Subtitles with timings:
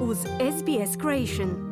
[0.00, 1.68] uz SBS Creation.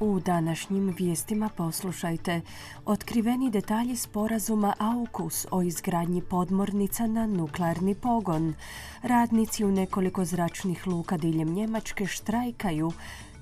[0.00, 2.40] U današnjim vijestima poslušajte
[2.84, 8.54] otkriveni detalji sporazuma AUKUS o izgradnji podmornica na nuklearni pogon.
[9.02, 12.92] Radnici u nekoliko zračnih luka diljem Njemačke štrajkaju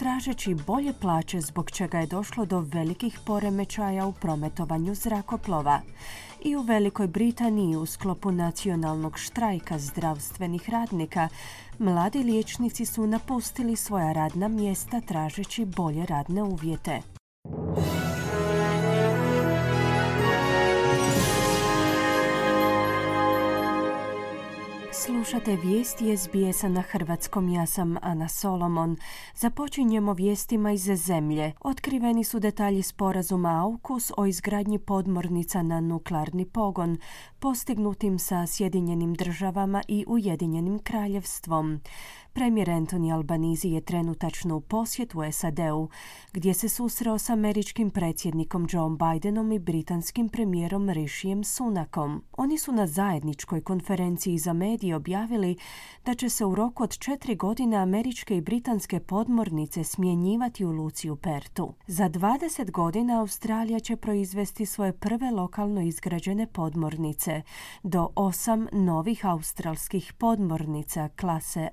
[0.00, 5.80] tražeći bolje plaće zbog čega je došlo do velikih poremećaja u prometovanju zrakoplova.
[6.44, 11.28] I u Velikoj Britaniji u sklopu nacionalnog štrajka zdravstvenih radnika
[11.78, 17.19] mladi liječnici su napustili svoja radna mjesta tražeći bolje radne uvjete.
[25.10, 28.96] Slušate vijesti SBS-a na hrvatskom, ja sam Ana Solomon.
[29.34, 31.52] Započinjemo vijestima iz zemlje.
[31.60, 36.98] Otkriveni su detalji sporazuma AUKUS o izgradnji podmornica na nuklearni pogon,
[37.38, 41.80] postignutim sa Sjedinjenim državama i Ujedinjenim kraljevstvom.
[42.32, 45.88] Premijer Anthony Albanizi je trenutačno u posjetu SAD-u,
[46.32, 52.24] gdje se susreo s američkim predsjednikom Joe Bidenom i britanskim premijerom Rishijem Sunakom.
[52.36, 55.56] Oni su na zajedničkoj konferenciji za medije objavili
[56.04, 61.10] da će se u roku od četiri godine američke i britanske podmornice smjenjivati u Luci
[61.10, 61.74] u Pertu.
[61.86, 67.42] Za 20 godina Australija će proizvesti svoje prve lokalno izgrađene podmornice,
[67.82, 71.68] do osam novih australskih podmornica klase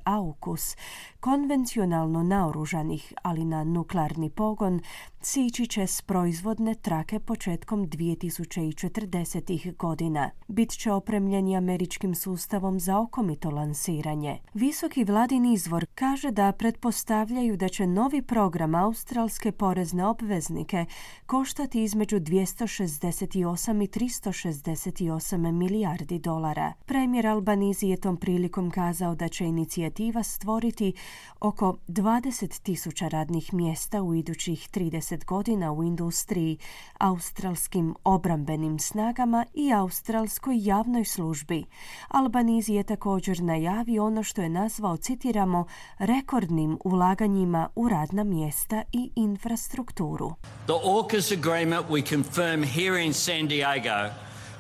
[1.19, 4.81] Konvencionalno naoružanih, ali na nuklearni pogon,
[5.21, 9.75] sići će s proizvodne trake početkom 2040.
[9.75, 10.29] godina.
[10.47, 14.39] Bit će opremljeni američkim sustavom za okomito lansiranje.
[14.53, 20.85] Visoki vladin izvor kaže da pretpostavljaju da će novi program australske porezne obveznike
[21.25, 26.73] koštati između 268 i 368 milijardi dolara.
[26.85, 30.93] Premijer Albanizi je tom prilikom kazao da će inicijativa stvoriti
[31.39, 36.57] oko 20 tisuća radnih mjesta u idućih 30 godina u industriji,
[36.97, 41.63] australskim obrambenim snagama i australskoj javnoj službi.
[42.07, 45.65] Albanizi je također najavio ono što je nazvao, citiramo,
[45.99, 50.33] rekordnim ulaganjima u radna mjesta i infrastrukturu.
[50.65, 54.13] The AUKUS agreement we confirm here in San Diego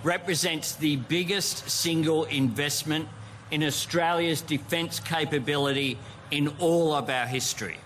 [0.03, 3.05] represents the biggest single investment
[3.51, 5.97] in Australia's defence capability
[6.31, 7.77] in all of our history.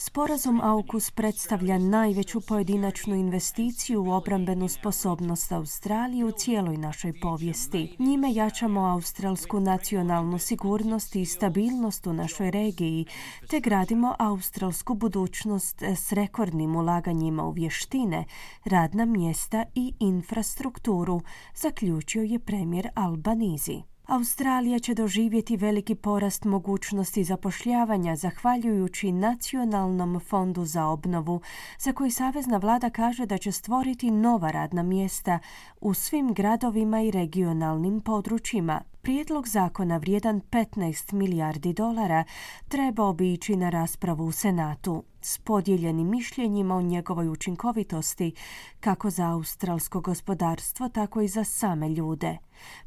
[0.00, 7.96] Sporazum AUKUS predstavlja najveću pojedinačnu investiciju u obrambenu sposobnost Australije u cijeloj našoj povijesti.
[7.98, 13.06] Njime jačamo australsku nacionalnu sigurnost i stabilnost u našoj regiji,
[13.50, 18.24] te gradimo australsku budućnost s rekordnim ulaganjima u vještine,
[18.64, 21.20] radna mjesta i infrastrukturu,
[21.54, 23.82] zaključio je premijer Albanizi.
[24.10, 31.40] Australija će doživjeti veliki porast mogućnosti zapošljavanja zahvaljujući Nacionalnom fondu za obnovu,
[31.78, 35.38] za koji Savezna vlada kaže da će stvoriti nova radna mjesta
[35.80, 38.80] u svim gradovima i regionalnim područjima.
[39.02, 42.24] Prijedlog zakona vrijedan 15 milijardi dolara
[42.68, 48.32] trebao bi ići na raspravu u Senatu s podijeljenim mišljenjima o njegovoj učinkovitosti
[48.80, 52.38] kako za australsko gospodarstvo, tako i za same ljude.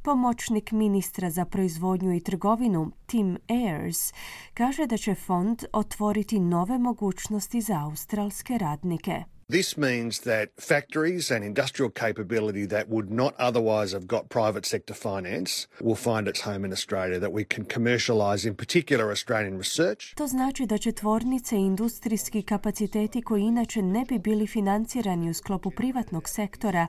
[0.02, 4.14] Pomoćnik ministra za proizvodnju i trgovinu Tim Ayers
[4.54, 9.24] kaže da će fond otvoriti nove mogućnosti za australske radnike.
[9.54, 14.96] This means that factories and industrial capability that would not otherwise have got private sector
[14.96, 20.16] finance will find its home in Australia, that we can commercialise in particular Australian research.
[20.16, 25.34] To znači da će tvornice i industrijski kapaciteti koji inače ne bi bili financirani u
[25.34, 26.88] sklopu privatnog sektora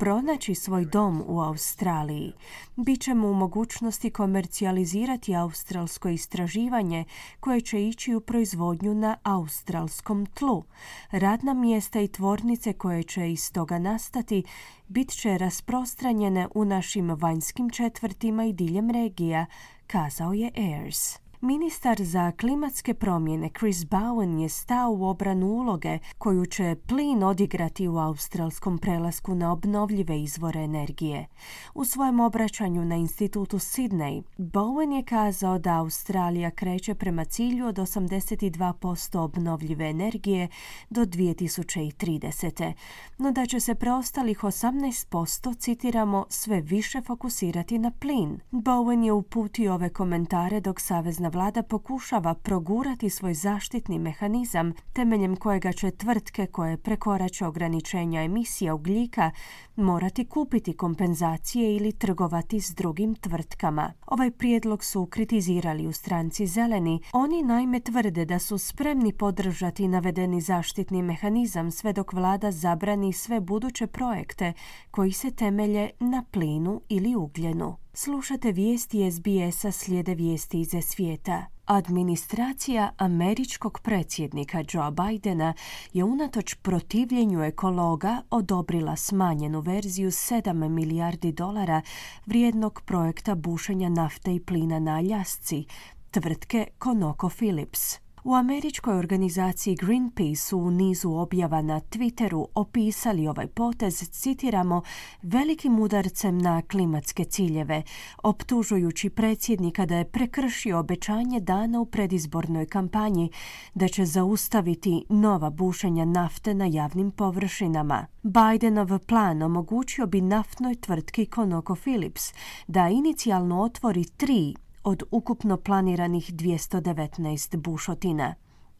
[0.00, 2.32] pronaći svoj dom u Australiji.
[2.76, 7.04] Bićemo u mogućnosti komercijalizirati australsko istraživanje
[7.40, 10.64] koje će ići u proizvodnju na australskom tlu.
[11.10, 14.42] Radna mjesta i tvornice koje će iz toga nastati
[14.88, 19.46] bit će rasprostranjene u našim vanjskim četvrtima i diljem regija,
[19.86, 21.29] kazao je Ayers.
[21.42, 27.88] Ministar za klimatske promjene Chris Bowen je stao u obranu uloge koju će plin odigrati
[27.88, 31.26] u australskom prelasku na obnovljive izvore energije.
[31.74, 37.76] U svojem obraćanju na institutu Sydney, Bowen je kazao da Australija kreće prema cilju od
[37.76, 40.48] 82% obnovljive energije
[40.90, 42.72] do 2030.
[43.18, 48.40] No da će se preostalih 18%, citiramo, sve više fokusirati na plin.
[48.50, 55.72] Bowen je uputio ove komentare dok Savezna vlada pokušava progurati svoj zaštitni mehanizam temeljem kojega
[55.72, 59.30] će tvrtke koje prekorače ograničenja emisija ugljika
[59.76, 63.92] morati kupiti kompenzacije ili trgovati s drugim tvrtkama.
[64.06, 67.00] Ovaj prijedlog su kritizirali u stranci zeleni.
[67.12, 73.40] Oni naime tvrde da su spremni podržati navedeni zaštitni mehanizam sve dok vlada zabrani sve
[73.40, 74.52] buduće projekte
[74.90, 77.76] koji se temelje na plinu ili ugljenu.
[77.92, 81.46] Slušate vijesti SBS-a slijede vijesti iz svijeta.
[81.66, 85.54] Administracija američkog predsjednika Joe Bidena
[85.92, 91.82] je unatoč protivljenju ekologa odobrila smanjenu verziju 7 milijardi dolara
[92.26, 95.64] vrijednog projekta bušenja nafte i plina na Aljasci,
[96.10, 98.09] tvrtke ConocoPhillips.
[98.24, 104.82] U američkoj organizaciji Greenpeace su u nizu objava na Twitteru opisali ovaj potez, citiramo,
[105.22, 107.82] velikim udarcem na klimatske ciljeve,
[108.22, 113.30] optužujući predsjednika da je prekršio obećanje dana u predizbornoj kampanji
[113.74, 118.06] da će zaustaviti nova bušenja nafte na javnim površinama.
[118.22, 122.32] Bidenov plan omogućio bi naftnoj tvrtki ConocoPhillips
[122.66, 124.54] da inicijalno otvori tri
[124.84, 128.34] od ukupno planiranih 219 bušotina.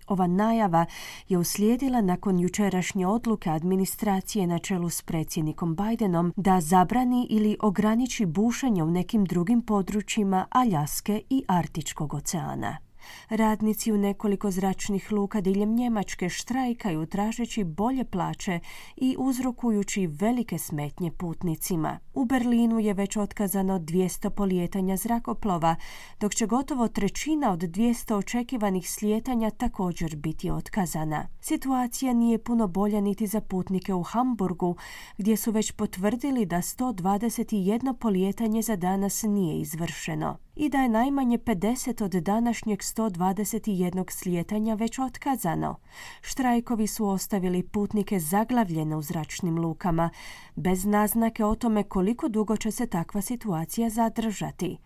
[0.07, 0.87] Ova najava
[1.29, 8.27] je uslijedila nakon jučerašnje odluke administracije na čelu s predsjednikom Bidenom da zabrani ili ograniči
[8.27, 12.90] bušenje u nekim drugim područjima Aljaske i Artičkog oceana.
[13.29, 18.61] Radnici u nekoliko zračnih luka diljem Njemačke štrajkaju tražeći bolje plaće
[18.97, 21.99] i uzrokujući velike smetnje putnicima.
[22.15, 25.77] U Berlinu je već otkazano 200 polijetanja zrakoplova,
[26.21, 31.29] dok će gotovo trećina od 200 očekivanih slijetanja također biti otkazana.
[31.41, 34.77] Situacija nije puno bolja niti za putnike u Hamburgu,
[35.19, 41.39] gdje su već potvrdili da 121 polijetanje za danas nije izvršeno i da je najmanje
[41.39, 45.77] 50 od današnjeg 121 slijetanja već otkazano.
[46.23, 50.11] Štrajkovi su ostavili putnike zaglavljene u zračnim lukama,
[50.57, 54.79] bez naznake o tome koliko dugo će se takva situacija zadržati.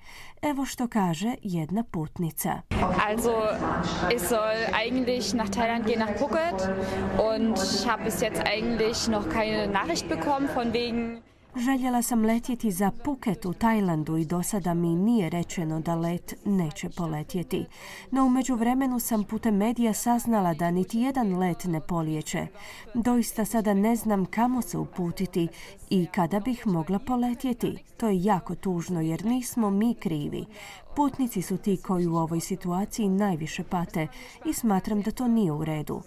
[0.42, 2.62] Evo što kaže jedna putnica.
[3.08, 3.32] Also,
[4.14, 4.40] ich soll
[4.72, 6.68] eigentlich nach Thailand gehen, nach Phuket
[7.34, 7.56] und
[7.86, 13.44] habe bis jetzt eigentlich noch keine Nachricht bekommen von wegen Željela sam letjeti za Phuket
[13.44, 17.66] u Tajlandu i do sada mi nije rečeno da let neće poletjeti.
[18.10, 22.46] No u međuvremenu sam putem medija saznala da niti jedan let ne polijeće.
[22.94, 25.48] Doista sada ne znam kamo se uputiti
[25.90, 27.78] i kada bih mogla poletjeti.
[27.96, 30.44] To je jako tužno jer nismo mi krivi.
[30.96, 34.06] Putnici su ti koji u ovoj situaciji najviše pate
[34.46, 36.02] i smatram da to nije u redu.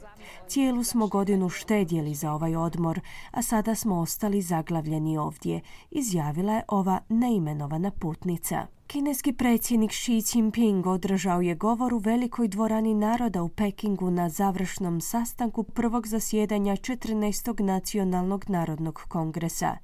[0.47, 2.99] Cijelu smo godinu štedjeli za ovaj odmor,
[3.31, 8.76] a sada smo ostali zaglavljeni ovdje, izjavila je ova neimenovana putnica.
[8.87, 15.01] Kineski predsjednik Xi Jinping održao je govor u velikoj dvorani naroda u Pekingu na završnom
[15.01, 17.63] sastanku prvog zasjedanja 14.
[17.63, 19.77] nacionalnog narodnog kongresa.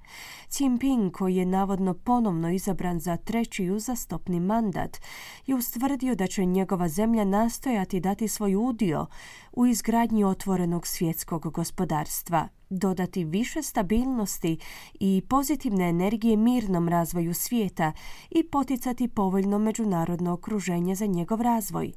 [0.60, 4.98] Jinping, koji je navodno ponovno izabran za treći uzastopni mandat,
[5.46, 9.06] je ustvrdio da će njegova zemlja nastojati dati svoj udio
[9.54, 12.48] u izgradnji otvorenog svjetskog gospodarstva
[12.80, 14.58] dodati više stabilnosti
[15.00, 17.92] i pozitivne energije mirnom razvoju svijeta
[18.30, 21.92] i poticati povoljno međunarodno okruženje za njegov razvoj.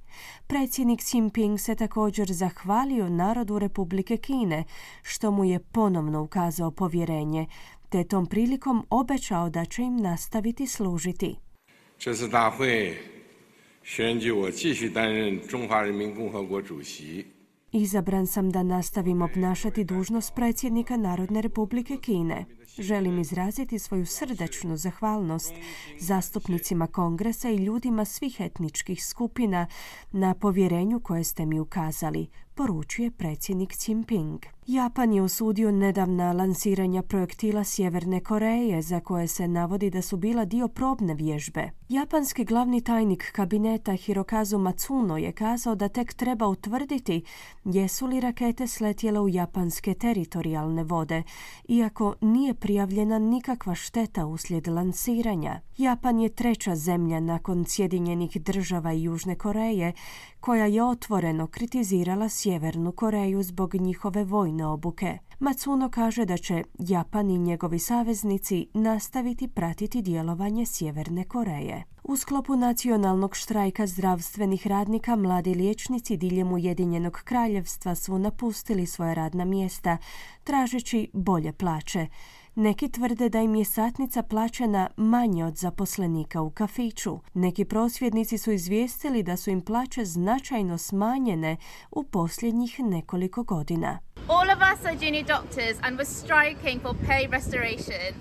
[0.46, 4.64] Predsjednik Xi Jinping se također zahvalio narodu Republike Kine,
[5.02, 7.46] što mu je ponovno ukazao povjerenje,
[7.88, 11.36] te tom prilikom obećao da će im nastaviti služiti.
[17.72, 22.44] Izabran sam da nastavim obnašati dužnost predsjednika Narodne republike Kine.
[22.78, 25.52] Želim izraziti svoju srdečnu zahvalnost
[26.00, 29.66] zastupnicima kongresa i ljudima svih etničkih skupina
[30.12, 34.40] na povjerenju koje ste mi ukazali, poručuje predsjednik Jinping.
[34.66, 40.44] Japan je osudio nedavna lansiranja projektila Sjeverne Koreje za koje se navodi da su bila
[40.44, 41.70] dio probne vježbe.
[41.88, 47.22] Japanski glavni tajnik kabineta Hirokazu Matsuno je kazao da tek treba utvrditi
[47.64, 51.22] jesu li rakete sletjele u japanske teritorijalne vode,
[51.68, 55.60] iako nije prijavljena nikakva šteta uslijed lansiranja.
[55.76, 59.92] Japan je treća zemlja nakon Sjedinjenih država i Južne Koreje
[60.40, 65.18] koja je otvoreno kritizirala Sjevernu Koreju zbog njihove vojne obuke.
[65.38, 71.84] Matsuno kaže da će Japan i njegovi saveznici nastaviti pratiti djelovanje Sjeverne Koreje.
[72.04, 79.44] U sklopu nacionalnog štrajka zdravstvenih radnika mladi liječnici diljem Ujedinjenog kraljevstva su napustili svoja radna
[79.44, 79.98] mjesta,
[80.44, 82.06] tražeći bolje plaće.
[82.58, 87.18] Neki tvrde da im je satnica plaćena manje od zaposlenika u kafiću.
[87.34, 91.56] Neki prosvjednici su izvijestili da su im plaće značajno smanjene
[91.90, 93.98] u posljednjih nekoliko godina.
[94.28, 98.14] All of us are junior doctors and we're striking for pay restoration.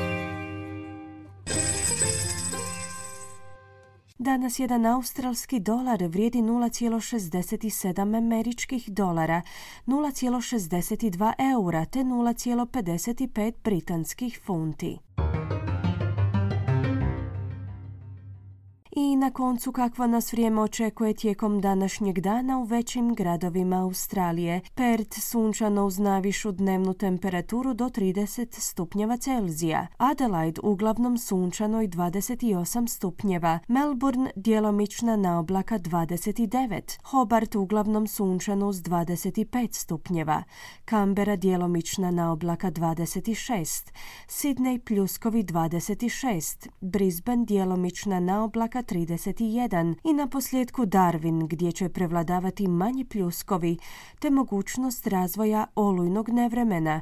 [4.20, 9.42] Danas jedan australski dolar vrijedi 0,67 američkih dolara,
[9.88, 14.98] 0,62 eura te 0,55 britanskih funti.
[19.00, 24.62] I na koncu kakva nas vrijeme očekuje tijekom današnjeg dana u većim gradovima Australije.
[24.76, 29.88] Perth sunčano uz najvišu dnevnu temperaturu do 30 stupnjeva Celzija.
[29.98, 33.60] Adelaide uglavnom sunčano i 28 stupnjeva.
[33.68, 37.00] Melbourne djelomična na oblaka 29.
[37.04, 40.44] Hobart uglavnom sunčano uz 25 stupnjeva.
[40.90, 43.92] Canberra djelomična na oblaka 26.
[44.28, 46.68] Sydney pljuskovi 26.
[46.82, 53.78] Brisbane djelomična na oblaka 31 i na posljedku Darwin gdje će prevladavati manji pljuskovi
[54.20, 57.02] te mogućnost razvoja olujnog nevremena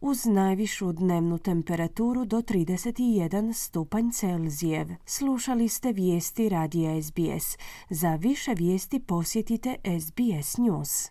[0.00, 4.88] uz najvišu dnevnu temperaturu do 31 stupanj Celzijev.
[5.06, 7.58] Slušali ste vijesti radija SBS.
[7.90, 11.10] Za više vijesti posjetite SBS News.